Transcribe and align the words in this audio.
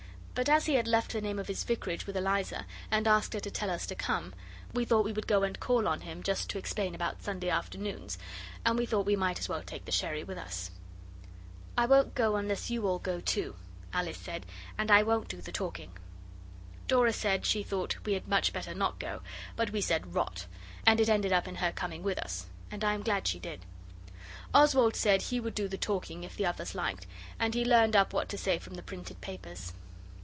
But 0.33 0.49
as 0.49 0.65
he 0.65 0.73
had 0.73 0.87
left 0.87 1.11
the 1.11 1.21
name 1.21 1.37
of 1.37 1.47
his 1.49 1.63
vicarage 1.63 2.07
with 2.07 2.17
Eliza, 2.17 2.65
and 2.89 3.05
asked 3.05 3.33
her 3.33 3.39
to 3.41 3.51
tell 3.51 3.69
us 3.69 3.85
to 3.85 3.93
come, 3.95 4.33
we 4.73 4.85
thought 4.85 5.05
we 5.05 5.11
would 5.11 5.27
go 5.27 5.43
and 5.43 5.59
call 5.59 5.87
on 5.87 6.01
him, 6.01 6.23
just 6.23 6.49
to 6.49 6.57
explain 6.57 6.95
about 6.95 7.21
Sunday 7.21 7.49
afternoons, 7.49 8.17
and 8.65 8.75
we 8.79 8.87
thought 8.87 9.05
we 9.05 9.17
might 9.17 9.37
as 9.37 9.47
well 9.49 9.61
take 9.61 9.85
the 9.85 9.91
sherry 9.91 10.23
with 10.23 10.39
us. 10.39 10.71
'I 11.77 11.85
won't 11.85 12.15
go 12.15 12.37
unless 12.37 12.71
you 12.71 12.87
all 12.87 12.97
go 12.97 13.19
too,' 13.19 13.55
Alice 13.93 14.17
said, 14.17 14.47
'and 14.79 14.89
I 14.89 15.03
won't 15.03 15.27
do 15.27 15.41
the 15.41 15.51
talking.' 15.51 15.95
Dora 16.87 17.13
said 17.13 17.45
she 17.45 17.61
thought 17.61 18.03
we 18.03 18.13
had 18.13 18.27
much 18.27 18.51
better 18.51 18.73
not 18.73 18.97
go; 18.97 19.21
but 19.55 19.69
we 19.69 19.81
said 19.81 20.15
'Rot!' 20.15 20.47
and 20.87 20.99
it 20.99 21.09
ended 21.09 21.33
in 21.47 21.55
her 21.55 21.71
coming 21.71 22.01
with 22.01 22.17
us, 22.17 22.47
and 22.71 22.83
I 22.83 22.93
am 22.93 23.03
glad 23.03 23.27
she 23.27 23.37
did. 23.37 23.61
Oswald 24.55 24.95
said 24.95 25.23
he 25.23 25.39
would 25.39 25.53
do 25.53 25.67
the 25.67 25.77
talking 25.77 26.23
if 26.23 26.35
the 26.35 26.47
others 26.47 26.73
liked, 26.73 27.05
and 27.37 27.53
he 27.53 27.63
learned 27.63 27.95
up 27.95 28.11
what 28.11 28.27
to 28.29 28.39
say 28.39 28.57
from 28.57 28.73
the 28.73 28.81
printed 28.81 29.21
papers. 29.21 29.73